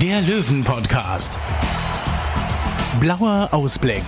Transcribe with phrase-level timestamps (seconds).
[0.00, 1.38] der Löwen-Podcast.
[2.98, 4.02] Blauer Ausblick.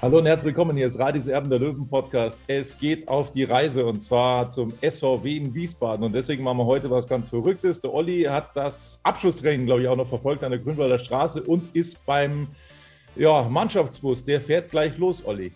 [0.00, 0.76] Hallo und herzlich willkommen.
[0.76, 2.44] Hier ist Radis Erben der Löwen Podcast.
[2.46, 6.04] Es geht auf die Reise und zwar zum SVW in Wiesbaden.
[6.04, 7.80] Und deswegen machen wir heute was ganz Verrücktes.
[7.80, 11.74] Der Olli hat das Abschlusstraining, glaube ich, auch noch verfolgt an der Grünwalder Straße und
[11.74, 12.46] ist beim
[13.16, 14.24] ja, Mannschaftsbus.
[14.24, 15.50] Der fährt gleich los, Olli.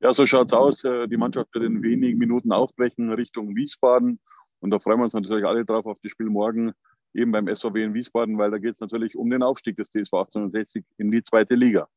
[0.00, 0.82] Ja, so schaut's aus.
[0.82, 4.18] Äh, Die Mannschaft wird in wenigen Minuten aufbrechen Richtung Wiesbaden.
[4.60, 6.72] Und da freuen wir uns natürlich alle drauf auf das Spiel morgen
[7.14, 10.12] eben beim SVW in Wiesbaden, weil da geht es natürlich um den Aufstieg des TSV
[10.14, 11.88] 1860 in die zweite Liga.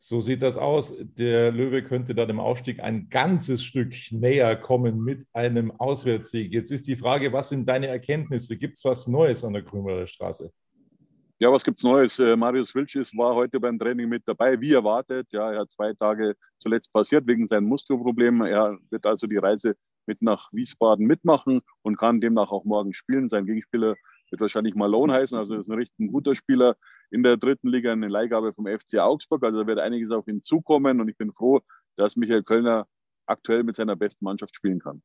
[0.00, 0.94] So sieht das aus.
[1.00, 6.52] Der Löwe könnte da dem Aufstieg ein ganzes Stück näher kommen mit einem Auswärtssieg.
[6.52, 8.56] Jetzt ist die Frage, was sind deine Erkenntnisse?
[8.56, 10.52] Gibt es was Neues an der Grünwalder Straße?
[11.40, 12.16] Ja, was gibt's Neues?
[12.20, 15.26] Äh, Marius Wilschis war heute beim Training mit dabei, wie erwartet.
[15.32, 18.46] Ja, er hat zwei Tage zuletzt passiert wegen seinen Muskelproblemen.
[18.46, 19.76] Er wird also die Reise
[20.08, 23.28] mit nach Wiesbaden mitmachen und kann demnach auch morgen spielen.
[23.28, 23.94] Sein Gegenspieler
[24.30, 26.76] wird wahrscheinlich Malone heißen, also ist ein richtig guter Spieler
[27.10, 29.44] in der dritten Liga, eine Leihgabe vom FC Augsburg.
[29.44, 31.60] Also da wird einiges auf ihn zukommen und ich bin froh,
[31.96, 32.86] dass Michael Kölner
[33.26, 35.02] aktuell mit seiner besten Mannschaft spielen kann.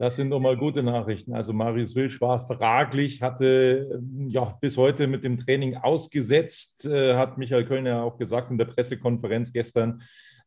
[0.00, 1.34] Das sind doch mal gute Nachrichten.
[1.34, 7.36] Also Marius Wilsch war fraglich, hatte ja bis heute mit dem Training ausgesetzt, äh, hat
[7.36, 10.02] Michael Kölner auch gesagt in der Pressekonferenz gestern,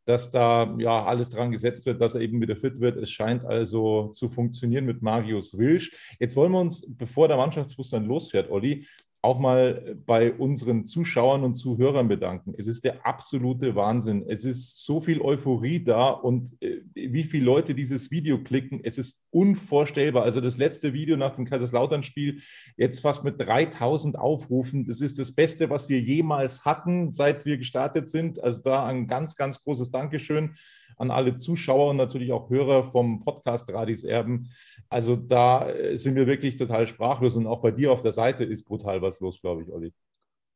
[0.05, 2.97] dass da ja alles dran gesetzt wird, dass er eben wieder fit wird.
[2.97, 6.15] Es scheint also zu funktionieren mit Marius Wilsch.
[6.19, 8.87] Jetzt wollen wir uns, bevor der Mannschaftsbus dann losfährt, Olli,
[9.23, 12.55] auch mal bei unseren Zuschauern und Zuhörern bedanken.
[12.57, 14.25] Es ist der absolute Wahnsinn.
[14.27, 18.97] Es ist so viel Euphorie da und äh, wie viele Leute dieses Video klicken, es
[18.97, 20.23] ist unvorstellbar.
[20.23, 22.41] Also das letzte Video nach dem Kaiserslautern-Spiel
[22.77, 24.87] jetzt fast mit 3000 Aufrufen.
[24.87, 28.43] Das ist das Beste, was wir jemals hatten, seit wir gestartet sind.
[28.43, 30.55] Also da ein ganz, ganz großes Dankeschön
[30.97, 34.49] an alle Zuschauer und natürlich auch Hörer vom Podcast Radis Erben.
[34.89, 38.43] Also da äh, sind wir wirklich total sprachlos und auch bei dir auf der Seite
[38.43, 39.93] ist brutal was los, glaube ich, Olli.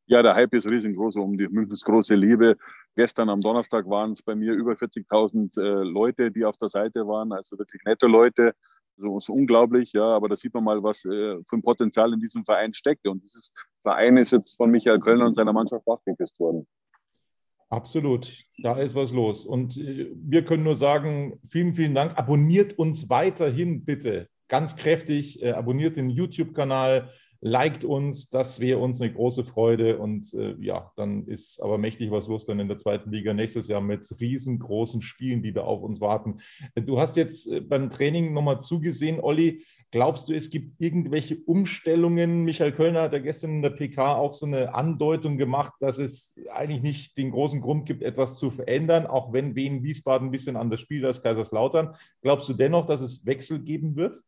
[0.08, 2.56] Ja, der Hype ist riesengroß um die Münchens große Liebe.
[2.94, 7.08] Gestern am Donnerstag waren es bei mir über 40.000 äh, Leute, die auf der Seite
[7.08, 8.54] waren, also wirklich nette Leute.
[8.98, 12.20] So ist unglaublich, ja, aber da sieht man mal, was äh, für ein Potenzial in
[12.20, 13.06] diesem Verein steckt.
[13.06, 16.66] Und dieses Verein ist jetzt von Michael Kölner und seiner Mannschaft wachgeküsst worden.
[17.68, 18.32] Absolut,
[18.62, 19.44] da ist was los.
[19.44, 22.16] Und äh, wir können nur sagen, vielen, vielen Dank.
[22.16, 25.42] Abonniert uns weiterhin bitte ganz kräftig.
[25.42, 27.10] Äh, abonniert den YouTube-Kanal,
[27.40, 29.98] liked uns, das wäre uns eine große Freude.
[29.98, 33.68] Und äh, ja, dann ist aber mächtig was los dann in der zweiten Liga nächstes
[33.68, 36.38] Jahr mit riesengroßen Spielen, die da auf uns warten.
[36.74, 39.62] Du hast jetzt äh, beim Training nochmal zugesehen, Olli.
[39.92, 42.42] Glaubst du, es gibt irgendwelche Umstellungen?
[42.44, 46.36] Michael Kölner hat ja gestern in der PK auch so eine Andeutung gemacht, dass es
[46.52, 50.56] eigentlich nicht den großen Grund gibt, etwas zu verändern, auch wenn Wien Wiesbaden ein bisschen
[50.56, 51.94] anders spielt als Kaiserslautern.
[52.20, 54.20] Glaubst du dennoch, dass es Wechsel geben wird?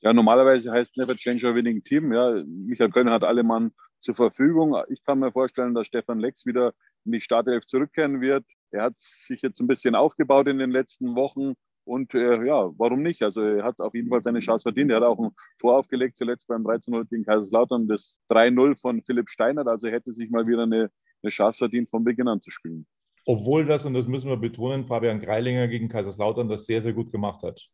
[0.00, 2.12] Ja, normalerweise heißt Never Change a Winning Team.
[2.12, 4.76] Ja, Michael Kölner hat alle Mann zur Verfügung.
[4.88, 6.72] Ich kann mir vorstellen, dass Stefan Lex wieder
[7.04, 8.44] in die Startelf zurückkehren wird.
[8.70, 11.54] Er hat sich jetzt ein bisschen aufgebaut in den letzten Wochen.
[11.84, 13.22] Und äh, ja, warum nicht?
[13.22, 14.90] Also er hat auf jeden Fall seine Chance verdient.
[14.90, 15.30] Er hat auch ein
[15.60, 19.68] Tor aufgelegt, zuletzt beim 13-0 gegen Kaiserslautern, das 3-0 von Philipp Steinert.
[19.68, 20.90] Also er hätte sich mal wieder eine,
[21.22, 22.86] eine Chance verdient, von Beginn an zu spielen.
[23.24, 27.12] Obwohl das, und das müssen wir betonen, Fabian Greilinger gegen Kaiserslautern das sehr, sehr gut
[27.12, 27.68] gemacht hat.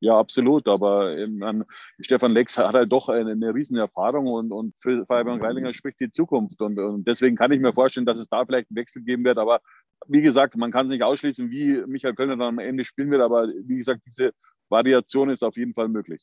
[0.00, 0.68] Ja, absolut.
[0.68, 1.64] Aber ähm,
[2.00, 6.00] Stefan Lex hat halt doch eine, eine riesen Erfahrung und, und für Fabian Greilinger spricht
[6.00, 6.60] die Zukunft.
[6.60, 9.38] Und, und deswegen kann ich mir vorstellen, dass es da vielleicht einen Wechsel geben wird.
[9.38, 9.60] Aber
[10.06, 13.22] wie gesagt, man kann es nicht ausschließen, wie Michael Kölner dann am Ende spielen wird.
[13.22, 14.32] Aber wie gesagt, diese
[14.68, 16.22] Variation ist auf jeden Fall möglich.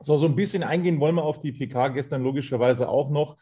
[0.00, 3.36] So, so ein bisschen eingehen wollen wir auf die PK gestern logischerweise auch noch.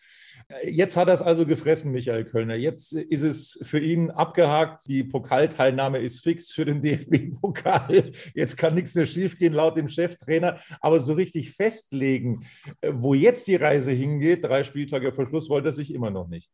[0.64, 2.54] Jetzt hat er es also gefressen, Michael Kölner.
[2.54, 4.82] Jetzt ist es für ihn abgehakt.
[4.86, 8.12] Die Pokalteilnahme ist fix für den DFB-Pokal.
[8.32, 10.60] Jetzt kann nichts mehr schiefgehen, laut dem Cheftrainer.
[10.80, 12.46] Aber so richtig festlegen,
[12.88, 16.48] wo jetzt die Reise hingeht, drei Spieltage vor Schluss, wollte er sich immer noch nicht.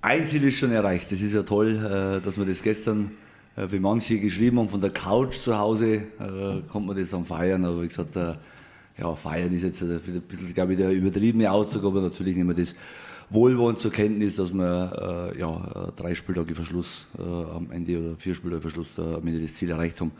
[0.00, 1.12] Ein Ziel ist schon erreicht.
[1.12, 3.12] Das ist ja toll, dass wir das gestern,
[3.54, 6.02] wie manche geschrieben haben, von der Couch zu Hause,
[6.68, 7.64] kommt man das am Feiern.
[7.64, 12.00] Aber wie gesagt, ja, feiern ist jetzt ein bisschen, glaube ich, der übertriebene Ausdruck, aber
[12.00, 12.74] natürlich nehmen wir das
[13.30, 18.34] wohlwollend zur Kenntnis, dass wir äh, ja, drei Spieltage Verschluss äh, am Ende oder vier
[18.34, 20.12] Spieltage Verschluss äh, am Ende das Ziel erreicht haben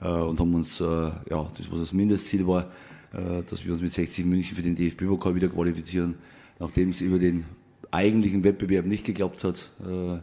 [0.00, 2.64] äh, und haben uns, äh, ja, das was das Mindestziel war,
[3.12, 6.16] äh, dass wir uns mit 60 München für den DFB-Pokal wieder qualifizieren,
[6.58, 7.44] nachdem es über den
[7.90, 9.70] eigentlichen Wettbewerb nicht geklappt hat.
[9.86, 10.18] Äh,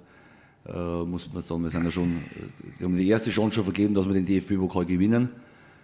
[0.67, 2.17] äh, muss man sagen, wir sind ja schon,
[2.77, 5.29] wir haben die erste Chance schon vergeben, dass wir den DFB-Pokal gewinnen,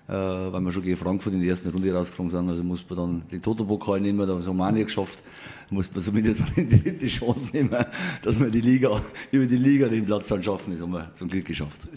[0.08, 2.50] äh, weil wir schon gegen Frankfurt in der ersten Runde rausgeflogen sind.
[2.50, 5.24] Also muss man dann den Toto-Pokal nehmen, da haben wir auch nicht geschafft.
[5.70, 7.86] Muss man zumindest die, die Chance nehmen,
[8.22, 9.02] dass wir die Liga,
[9.32, 10.74] über die Liga den Platz dann schaffen.
[10.74, 11.88] Das haben wir zum Glück geschafft.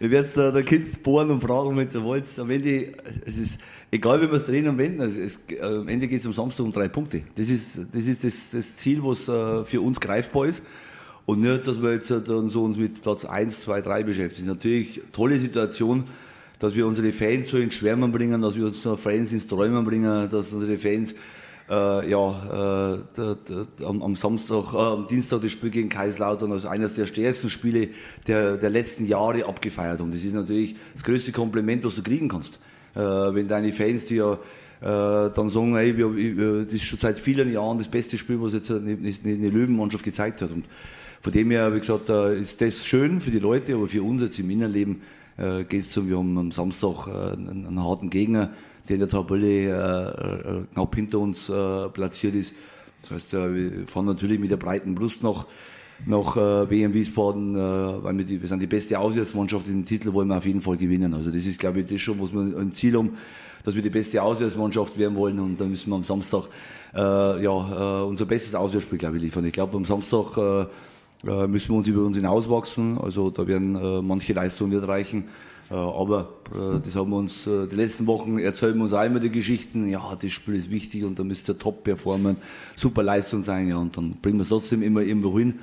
[0.00, 2.38] Ich werde jetzt da, da Kids bohren und fragen, wenn ihr wollt.
[2.38, 2.92] Am Ende,
[3.24, 3.60] es ist
[3.90, 6.64] egal, wie wir es drehen und wenden, es, es, am Ende geht es am Samstag
[6.64, 7.22] um drei Punkte.
[7.36, 10.62] Das ist das, ist das, das Ziel, was äh, für uns greifbar ist.
[11.24, 14.48] Und nicht, dass wir jetzt dann so uns mit Platz 1, 2, 3 beschäftigen.
[14.48, 16.04] Das ist natürlich eine tolle Situation,
[16.62, 20.30] dass wir unsere Fans so ins Schwärmen bringen, dass wir unsere Fans ins Träumen bringen,
[20.30, 21.12] dass unsere Fans
[21.68, 26.94] äh, ja, äh, am, am, Samstag, äh, am Dienstag das Spiel gegen Kaiserslautern als eines
[26.94, 27.88] der stärksten Spiele
[28.28, 30.12] der, der letzten Jahre abgefeiert haben.
[30.12, 32.60] Das ist natürlich das größte Kompliment, was du kriegen kannst.
[32.94, 34.38] Äh, wenn deine Fans dir
[34.80, 38.40] äh, dann sagen, hey, wir, wir, das ist schon seit vielen Jahren das beste Spiel,
[38.40, 40.52] was jetzt eine, eine Löwenmannschaft gezeigt hat.
[40.52, 40.66] Und
[41.20, 44.38] von dem her, wie gesagt, ist das schön für die Leute, aber für uns jetzt
[44.38, 45.02] im Innenleben
[45.36, 48.50] äh, geht es so, wir haben am Samstag äh, einen, einen, harten Gegner,
[48.88, 52.54] der in der Tabelle äh, äh, knapp hinter uns äh, platziert ist.
[53.02, 55.46] Das heißt, äh, wir fahren natürlich mit der breiten Brust nach,
[56.06, 60.12] nach äh, WM Wiesbaden, äh, weil wir, die, wir sind die beste Auswärtsmannschaft, den Titel
[60.12, 61.14] wollen wir auf jeden Fall gewinnen.
[61.14, 63.16] Also das ist, glaube ich, das schon, was wir ein Ziel haben,
[63.64, 66.44] dass wir die beste Auswärtsmannschaft werden wollen und dann müssen wir am Samstag
[66.94, 69.44] äh, ja, äh, unser bestes Auswärtsspiel, glaube ich, liefern.
[69.44, 70.66] Ich glaube, am Samstag äh,
[71.22, 72.98] müssen wir uns über uns hinauswachsen.
[72.98, 75.24] Also da werden äh, manche Leistungen nicht reichen.
[75.70, 79.04] Äh, aber äh, das haben wir uns äh, die letzten Wochen erzählen wir uns auch
[79.04, 79.88] immer die Geschichten.
[79.88, 82.36] Ja, das Spiel ist wichtig und da müsst ihr top performen,
[82.76, 83.68] super Leistung sein.
[83.68, 85.58] Ja, und dann bringen wir es trotzdem immer irgendwo hin.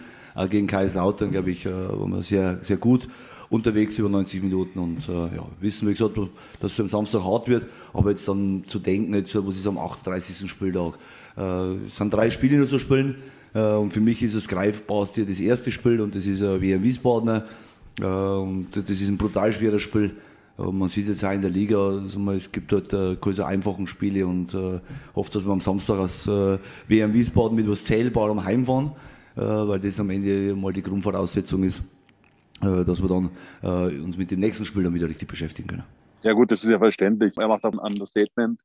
[0.50, 3.10] Gegen Kaiserslautern, glaube ich, waren wir sehr, sehr gut
[3.50, 6.18] unterwegs über 90 Minuten und äh, ja, wissen, wie gesagt,
[6.60, 9.78] dass es am Samstag hart wird, aber jetzt dann zu denken, jetzt, was ist am
[9.78, 10.50] 38.
[10.50, 10.94] Spieltag,
[11.36, 15.26] äh, es sind drei Spiele nur zu spielen, äh, und für mich ist es greifbarste
[15.26, 17.46] das erste Spiel und das ist ein WM Wiesbadener.
[18.00, 20.12] Äh, und das ist ein brutal schweres Spiel.
[20.58, 24.28] Man sieht jetzt auch in der Liga, also es gibt dort äh, keine einfachen Spiele
[24.28, 24.54] und
[25.16, 28.92] hoffe, dass wir am Samstag aus WM Wiesbaden mit etwas Zählbarem heimfahren,
[29.36, 31.82] weil das am Ende mal die Grundvoraussetzung ist,
[32.60, 33.30] dass wir dann
[34.02, 35.84] uns mit dem nächsten Spiel dann wieder richtig beschäftigen können.
[36.24, 37.38] Ja gut, das ist ja verständlich.
[37.38, 38.60] Er macht auch ein Understatement.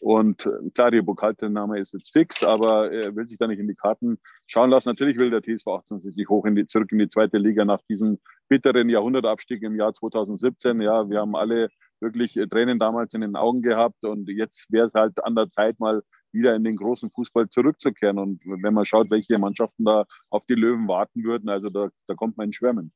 [0.00, 3.68] Und äh, klar, die Pokalteilnahme ist jetzt fix, aber er will sich da nicht in
[3.68, 4.88] die Karten schauen lassen.
[4.88, 8.18] Natürlich will der TSV 1860 hoch in die, zurück in die zweite Liga nach diesem
[8.48, 10.80] bitteren Jahrhundertabstieg im Jahr 2017.
[10.80, 11.68] Ja, wir haben alle
[12.00, 15.50] wirklich äh, Tränen damals in den Augen gehabt und jetzt wäre es halt an der
[15.50, 16.02] Zeit, mal
[16.32, 18.18] wieder in den großen Fußball zurückzukehren.
[18.18, 22.14] Und wenn man schaut, welche Mannschaften da auf die Löwen warten würden, also da, da
[22.14, 22.92] kommt man in Schwärmen.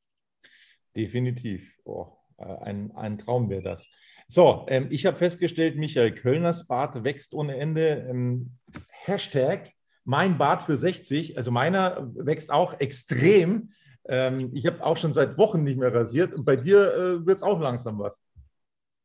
[0.95, 1.75] Definitiv.
[1.85, 2.13] Oh,
[2.43, 3.89] ein, ein Traum wäre das.
[4.29, 8.07] So, ähm, ich habe festgestellt, Michael Kölners Bart wächst ohne Ende.
[8.09, 8.53] Ähm,
[8.89, 9.73] Hashtag
[10.05, 11.37] mein Bart für 60.
[11.37, 13.73] Also meiner wächst auch extrem.
[14.07, 16.33] Ähm, ich habe auch schon seit Wochen nicht mehr rasiert.
[16.35, 18.25] Und bei dir äh, wird es auch langsam was.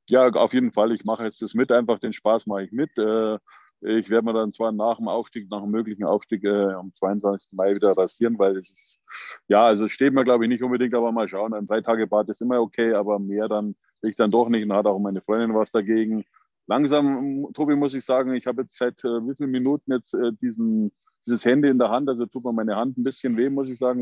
[0.09, 0.91] Ja, auf jeden Fall.
[0.93, 1.71] Ich mache jetzt das mit.
[1.71, 2.97] Einfach den Spaß mache ich mit.
[2.97, 3.37] Äh,
[3.81, 7.53] ich werde mir dann zwar nach dem Aufstieg, nach dem möglichen Aufstieg äh, am 22.
[7.53, 8.99] Mai wieder rasieren, weil es ist,
[9.47, 11.53] ja, also steht mir glaube ich nicht unbedingt, aber mal schauen.
[11.53, 14.73] Ein drei Tage Bad ist immer okay, aber mehr dann ich dann doch nicht und
[14.73, 16.23] hat auch meine Freundin was dagegen.
[16.67, 20.33] Langsam, Tobi, muss ich sagen, ich habe jetzt seit äh, wie vielen Minuten jetzt äh,
[20.41, 20.91] diesen,
[21.25, 23.77] dieses Handy in der Hand, also tut mir meine Hand ein bisschen weh, muss ich
[23.77, 24.01] sagen,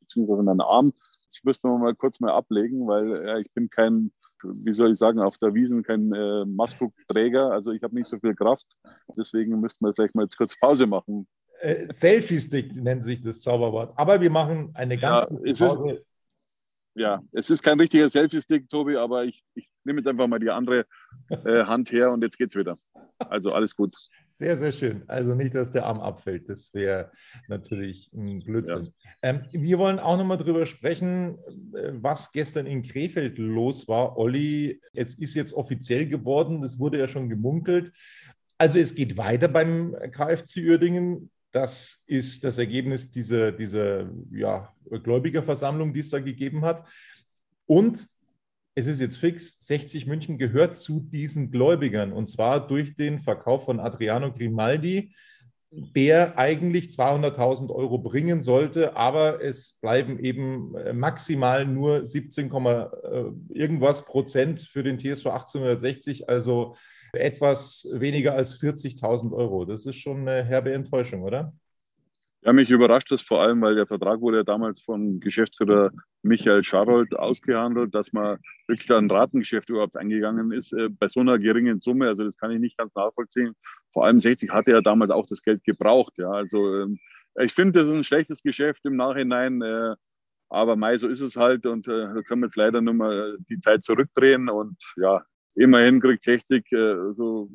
[0.00, 0.92] beziehungsweise meinen Arm.
[1.26, 4.98] Das müsste man mal kurz mal ablegen, weil ja, ich bin kein wie soll ich
[4.98, 7.50] sagen, auf der Wiesen kein äh, Mastdruckträger.
[7.50, 8.66] Also ich habe nicht so viel Kraft.
[9.16, 11.26] Deswegen müssten wir vielleicht mal jetzt kurz Pause machen.
[11.60, 13.92] Äh, Selfie-Stick nennt sich das Zauberwort.
[13.96, 15.90] Aber wir machen eine ganz ja, Pause.
[15.90, 16.06] Ist,
[16.98, 20.50] ja, es ist kein richtiger Selfie-Stick, Tobi, aber ich, ich nehme jetzt einfach mal die
[20.50, 20.86] andere
[21.30, 22.74] äh, Hand her und jetzt geht's wieder.
[23.18, 23.94] Also alles gut.
[24.26, 25.02] Sehr, sehr schön.
[25.08, 26.48] Also nicht, dass der Arm abfällt.
[26.48, 27.10] Das wäre
[27.48, 28.92] natürlich ein Blödsinn.
[29.22, 29.30] Ja.
[29.30, 31.38] Ähm, wir wollen auch nochmal drüber sprechen,
[31.74, 34.16] äh, was gestern in Krefeld los war.
[34.16, 37.92] Olli, es ist jetzt offiziell geworden, das wurde ja schon gemunkelt.
[38.58, 41.30] Also es geht weiter beim KFC Uerdingen.
[41.50, 46.84] Das ist das Ergebnis dieser, dieser ja, Gläubigerversammlung, die es da gegeben hat.
[47.66, 48.06] Und
[48.74, 53.64] es ist jetzt fix, 60 München gehört zu diesen Gläubigern und zwar durch den Verkauf
[53.64, 55.12] von Adriano Grimaldi,
[55.70, 62.86] der eigentlich 200.000 Euro bringen sollte, aber es bleiben eben äh, maximal nur 17, äh,
[63.48, 66.76] irgendwas Prozent für den TSV 1860, also
[67.12, 69.64] etwas weniger als 40.000 Euro.
[69.64, 71.52] Das ist schon eine herbe Enttäuschung, oder?
[72.42, 75.90] Ja, mich überrascht das vor allem, weil der Vertrag wurde ja damals von Geschäftsführer
[76.22, 78.38] Michael Scharold ausgehandelt, dass man
[78.68, 82.06] wirklich ein Ratengeschäft überhaupt eingegangen ist äh, bei so einer geringen Summe.
[82.06, 83.54] Also das kann ich nicht ganz nachvollziehen.
[83.92, 86.12] Vor allem 60 hatte er damals auch das Geld gebraucht.
[86.16, 87.00] Ja, also ähm,
[87.40, 89.60] ich finde, das ist ein schlechtes Geschäft im Nachhinein.
[89.60, 89.96] Äh,
[90.48, 93.36] aber Mai, so ist es halt und äh, da können wir jetzt leider nur mal
[93.50, 95.24] die Zeit zurückdrehen und ja,
[95.58, 97.50] immerhin kriegt 60 äh, so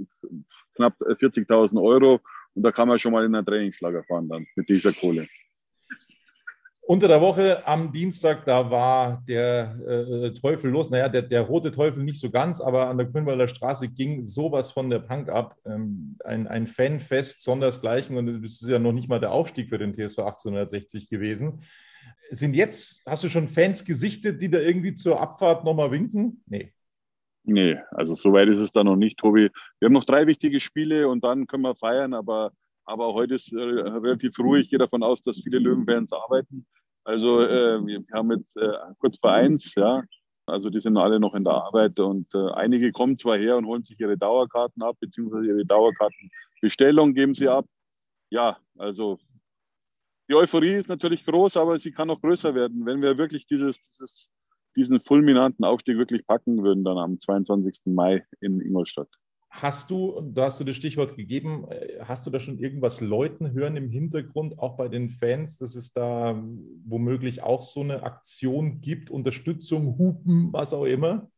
[0.75, 2.19] knapp 40.000 Euro
[2.55, 5.27] und da kann man schon mal in ein Trainingslager fahren dann mit dieser Kohle.
[6.85, 10.89] Unter der Woche am Dienstag, da war der äh, Teufel los.
[10.89, 14.71] Naja, der, der rote Teufel nicht so ganz, aber an der Grünwalder Straße ging sowas
[14.71, 15.55] von der Punk ab.
[15.65, 19.77] Ähm, ein, ein Fanfest sondersgleichen und es ist ja noch nicht mal der Aufstieg für
[19.77, 21.61] den TSV 1860 gewesen.
[22.31, 26.43] Sind jetzt, hast du schon Fans gesichtet, die da irgendwie zur Abfahrt nochmal winken?
[26.47, 26.73] Nee.
[27.45, 29.49] Nee, also soweit ist es da noch nicht, Tobi.
[29.79, 32.51] Wir haben noch drei wichtige Spiele und dann können wir feiern, aber,
[32.85, 34.65] aber heute ist äh, relativ ruhig.
[34.65, 36.65] Ich gehe davon aus, dass viele Löwenfans arbeiten.
[37.03, 40.03] Also äh, wir haben jetzt äh, kurz vor eins, ja.
[40.45, 43.65] Also die sind alle noch in der Arbeit und äh, einige kommen zwar her und
[43.65, 47.65] holen sich ihre Dauerkarten ab, beziehungsweise ihre Dauerkartenbestellung geben sie ab.
[48.29, 49.19] Ja, also
[50.29, 53.81] die Euphorie ist natürlich groß, aber sie kann noch größer werden, wenn wir wirklich dieses,
[53.83, 54.31] dieses
[54.75, 57.81] diesen fulminanten Aufstieg wirklich packen würden, dann am 22.
[57.85, 59.09] Mai in Ingolstadt.
[59.49, 63.51] Hast du, da hast du das Stichwort gegeben, äh, hast du da schon irgendwas Leuten
[63.51, 66.43] hören im Hintergrund, auch bei den Fans, dass es da
[66.85, 71.29] womöglich auch so eine Aktion gibt, Unterstützung, Hupen, was auch immer?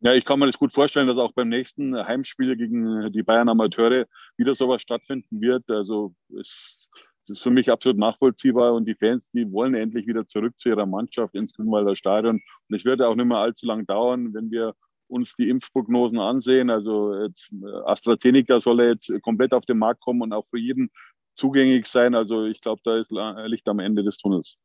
[0.00, 3.50] Ja, ich kann mir das gut vorstellen, dass auch beim nächsten Heimspiel gegen die Bayern
[3.50, 4.06] Amateure
[4.38, 5.70] wieder sowas stattfinden wird.
[5.70, 6.88] Also es
[7.26, 10.70] das ist für mich absolut nachvollziehbar und die Fans, die wollen endlich wieder zurück zu
[10.70, 12.40] ihrer Mannschaft ins Grünwalder Stadion.
[12.68, 14.74] Und es wird auch nicht mehr allzu lang dauern, wenn wir
[15.06, 16.70] uns die Impfprognosen ansehen.
[16.70, 17.30] Also äh,
[17.84, 20.90] AstraZeneca soll jetzt komplett auf den Markt kommen und auch für jeden
[21.34, 22.14] zugänglich sein.
[22.14, 23.12] Also ich glaube, da ist
[23.46, 24.56] Licht am Ende des Tunnels.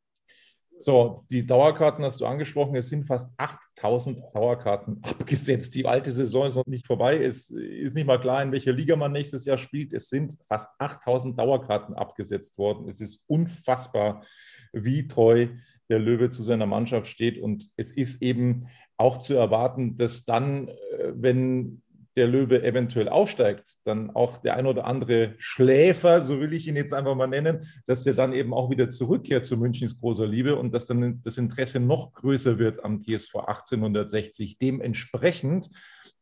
[0.80, 2.76] So, die Dauerkarten hast du angesprochen.
[2.76, 5.74] Es sind fast 8000 Dauerkarten abgesetzt.
[5.74, 7.18] Die alte Saison ist noch nicht vorbei.
[7.18, 9.92] Es ist nicht mal klar, in welcher Liga man nächstes Jahr spielt.
[9.92, 12.88] Es sind fast 8000 Dauerkarten abgesetzt worden.
[12.88, 14.24] Es ist unfassbar,
[14.72, 15.48] wie treu
[15.88, 17.38] der Löwe zu seiner Mannschaft steht.
[17.38, 21.82] Und es ist eben auch zu erwarten, dass dann, äh, wenn
[22.18, 26.76] der Löwe eventuell aufsteigt, dann auch der ein oder andere Schläfer, so will ich ihn
[26.76, 30.56] jetzt einfach mal nennen, dass der dann eben auch wieder zurückkehrt zu Münchens großer Liebe
[30.56, 34.58] und dass dann das Interesse noch größer wird am TSV 1860.
[34.58, 35.70] Dementsprechend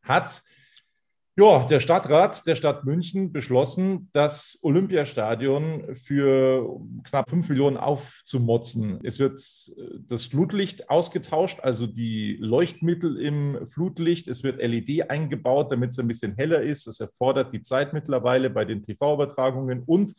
[0.03, 0.43] hat
[1.39, 8.99] ja, der Stadtrat der Stadt München beschlossen, das Olympiastadion für knapp 5 Millionen aufzumotzen.
[9.03, 9.39] Es wird
[9.77, 14.27] äh, das Flutlicht ausgetauscht, also die Leuchtmittel im Flutlicht.
[14.27, 16.87] Es wird LED eingebaut, damit es ein bisschen heller ist.
[16.87, 20.13] Das erfordert die Zeit mittlerweile bei den TV-Übertragungen und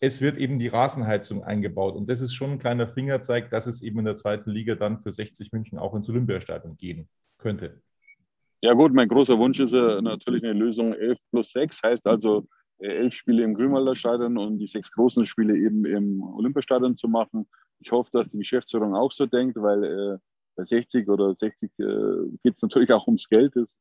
[0.00, 1.94] es wird eben die Rasenheizung eingebaut.
[1.94, 4.98] Und das ist schon ein kleiner Fingerzeig, dass es eben in der zweiten Liga dann
[4.98, 7.06] für 60 München auch ins Olympiastadion gehen
[7.36, 7.82] könnte.
[8.64, 12.46] Ja gut, mein großer Wunsch ist ja natürlich eine Lösung 11 plus 6, heißt also
[12.78, 17.06] äh, elf Spiele im Grünwalder Stadion und die sechs großen Spiele eben im Olympiastadion zu
[17.06, 17.46] machen.
[17.80, 20.18] Ich hoffe, dass die Geschäftsführung auch so denkt, weil äh,
[20.56, 21.84] bei 60 oder 60 äh,
[22.42, 23.54] geht es natürlich auch ums Geld.
[23.54, 23.78] Das,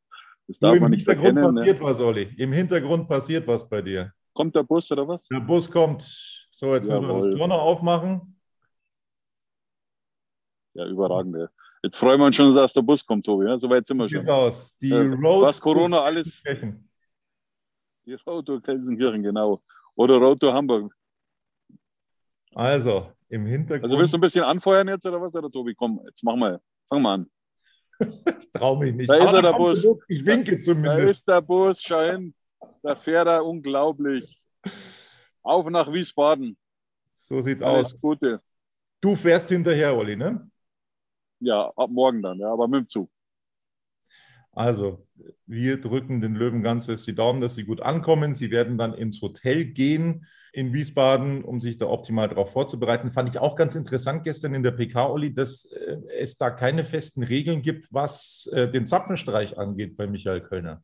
[0.49, 1.27] das darf man nicht vergessen.
[1.29, 1.85] Im Hintergrund passiert ne?
[1.85, 2.35] was, Olli.
[2.37, 4.11] Im Hintergrund passiert was bei dir.
[4.33, 5.25] Kommt der Bus oder was?
[5.29, 6.01] Der Bus kommt.
[6.51, 7.07] So, jetzt Jawohl.
[7.07, 8.37] müssen wir das Tor noch aufmachen.
[10.73, 11.37] Ja, überragend.
[11.83, 13.45] Jetzt freuen wir uns schon, dass der Bus kommt, Tobi.
[13.45, 13.57] Ja?
[13.59, 14.27] Soweit sind wir schon.
[14.29, 14.77] aus.
[14.77, 16.41] Die äh, Road was Corona alles.
[18.05, 19.61] Die Road to Gelsenkirchen, genau.
[19.95, 20.93] Oder Road to Hamburg.
[22.55, 23.83] Also, im Hintergrund.
[23.83, 25.75] Also willst du ein bisschen anfeuern jetzt oder was, oder Tobi?
[25.75, 26.61] Komm, jetzt machen wir.
[26.87, 27.31] Fang mal an.
[28.39, 29.09] ich traue mich nicht.
[29.09, 29.85] Da ist er, der Bus.
[30.07, 30.97] Ich winke zumindest.
[31.03, 32.33] Da ist der Bus, schau hin.
[32.81, 34.37] Da fährt er unglaublich.
[35.41, 36.57] Auf nach Wiesbaden.
[37.11, 37.99] So sieht's Alles aus.
[37.99, 38.41] Gute.
[39.01, 40.49] Du fährst hinterher, Olli, ne?
[41.43, 43.09] Ja, ab morgen dann, ja, aber mit dem Zug.
[44.51, 45.07] Also,
[45.47, 48.33] wir drücken den Löwen ganz fest die Daumen, dass sie gut ankommen.
[48.33, 53.09] Sie werden dann ins Hotel gehen in Wiesbaden, um sich da optimal darauf vorzubereiten.
[53.09, 56.83] Fand ich auch ganz interessant gestern in der PK, Olli, dass äh, es da keine
[56.83, 60.83] festen Regeln gibt, was äh, den Zapfenstreich angeht bei Michael Kölner.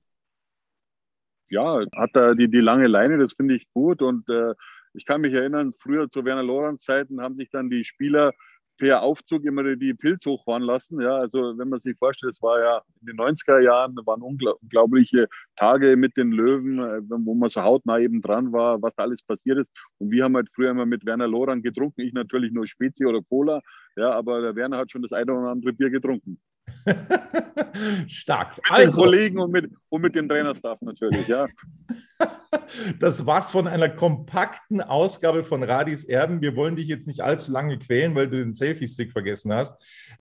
[1.52, 4.02] Ja, hat er die, die lange Leine, das finde ich gut.
[4.02, 4.56] Und äh,
[4.96, 8.34] ich kann mich erinnern, früher zu Werner Lorenz Zeiten haben sich dann die Spieler
[8.80, 11.02] per Aufzug immer die Pilz hochfahren lassen.
[11.02, 15.28] Ja, also wenn man sich vorstellt, es war ja in den 90er Jahren, waren unglaubliche
[15.56, 19.22] Tage mit den Löwen, äh, wo man so hautnah eben dran war, was da alles
[19.22, 19.72] passiert ist.
[20.00, 22.02] Und wir haben halt früher immer mit Werner Loran getrunken.
[22.02, 23.62] Ich natürlich nur Spezi oder Cola.
[23.96, 26.40] Ja, aber der Werner hat schon das eine oder andere Bier getrunken.
[28.08, 28.58] Stark.
[28.72, 31.48] Mit den Kollegen und mit, und mit dem Trainerstaff natürlich, ja.
[33.00, 36.42] das war's von einer kompakten Ausgabe von Radis Erben.
[36.42, 39.74] Wir wollen dich jetzt nicht allzu lange quälen, weil du den Selfie-Stick vergessen hast.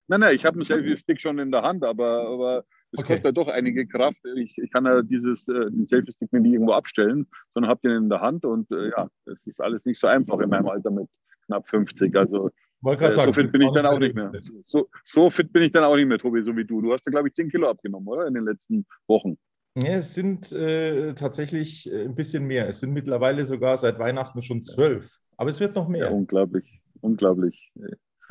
[0.07, 3.13] Nein, nein, ich habe einen Selfie-Stick schon in der Hand, aber, aber das okay.
[3.13, 4.19] kostet ja doch einige Kraft.
[4.35, 8.09] Ich, ich kann ja dieses, äh, den Selfie-Stick nicht irgendwo abstellen, sondern habe den in
[8.09, 11.07] der Hand und äh, ja, das ist alles nicht so einfach in meinem Alter mit
[11.45, 12.15] knapp 50.
[12.15, 12.51] Also
[12.85, 14.31] äh, so fit bin ich dann auch nicht mehr.
[14.63, 16.81] So, so, fit bin ich dann auch nicht mehr, Tobi, so wie du.
[16.81, 18.27] Du hast da, glaube ich, 10 Kilo abgenommen, oder?
[18.27, 19.37] In den letzten Wochen.
[19.75, 22.67] Ja, es sind äh, tatsächlich äh, ein bisschen mehr.
[22.67, 25.19] Es sind mittlerweile sogar seit Weihnachten schon zwölf.
[25.37, 26.05] Aber es wird noch mehr.
[26.05, 27.71] Ja, unglaublich, unglaublich.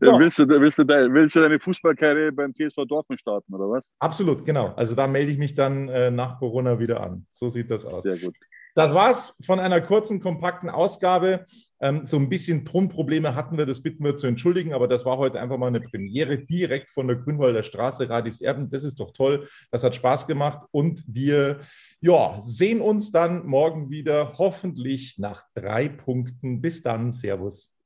[0.00, 0.18] so.
[0.18, 3.90] willst, du, willst, du, willst du deine Fußballkarriere beim TSV Dortmund starten, oder was?
[3.98, 4.68] Absolut, genau.
[4.76, 7.26] Also da melde ich mich dann äh, nach Corona wieder an.
[7.30, 8.04] So sieht das aus.
[8.04, 8.34] Sehr gut.
[8.74, 11.46] Das war's von einer kurzen, kompakten Ausgabe.
[11.84, 15.18] Ähm, so ein bisschen Tonprobleme hatten wir, das bitten wir zu entschuldigen, aber das war
[15.18, 18.70] heute einfach mal eine Premiere direkt von der Grünwalder Straße, Radis Erben.
[18.70, 21.60] Das ist doch toll, das hat Spaß gemacht und wir
[22.00, 26.62] ja, sehen uns dann morgen wieder, hoffentlich nach drei Punkten.
[26.62, 27.76] Bis dann, Servus.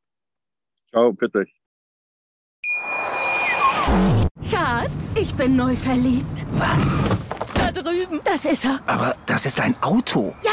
[0.90, 1.46] Ciao, bitte.
[4.48, 6.46] Schatz, ich bin neu verliebt.
[6.52, 6.96] Was?
[7.54, 8.20] Da drüben.
[8.22, 8.80] Das ist er.
[8.86, 10.34] Aber das ist ein Auto.
[10.44, 10.52] Ja,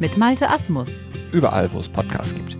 [0.00, 1.00] mit Malte Asmus.
[1.32, 2.56] Überall, wo es Podcasts gibt.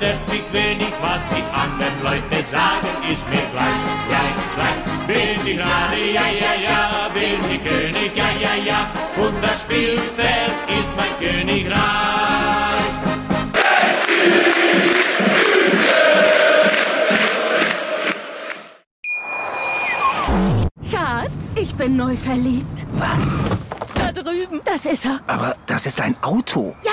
[0.00, 4.79] stört mich wenig, was die anderen Leute sagen, ist mir gleich, gleich, gleich.
[5.06, 10.52] Bin ich gerade, ja, ja, ja, bin ich König, ja, ja, ja, und das Spielfeld
[10.68, 11.80] ist mein Königreich.
[20.90, 22.86] Schatz, ich bin neu verliebt.
[22.92, 23.38] Was?
[23.94, 24.60] Da drüben.
[24.64, 25.20] Das ist er.
[25.26, 26.74] Aber das ist ein Auto.
[26.84, 26.92] Ja,